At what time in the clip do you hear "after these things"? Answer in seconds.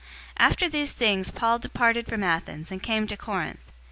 0.49-1.29